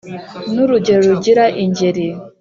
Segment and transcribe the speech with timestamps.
[0.53, 2.07] n’urugero rugira ingeri